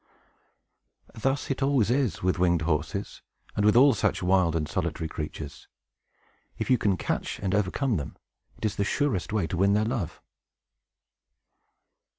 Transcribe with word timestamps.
Thus 1.13 1.51
it 1.51 1.61
always 1.61 1.91
is 1.91 2.23
with 2.23 2.39
winged 2.39 2.63
horses, 2.63 3.21
and 3.55 3.63
with 3.63 3.75
all 3.75 3.93
such 3.93 4.23
wild 4.23 4.55
and 4.55 4.67
solitary 4.67 5.07
creatures. 5.07 5.67
If 6.57 6.71
you 6.71 6.79
can 6.79 6.97
catch 6.97 7.37
and 7.37 7.53
overcome 7.53 7.97
them, 7.97 8.17
it 8.57 8.65
is 8.65 8.77
the 8.77 8.83
surest 8.83 9.31
way 9.31 9.45
to 9.45 9.57
win 9.57 9.73
their 9.73 9.85
love. 9.85 10.19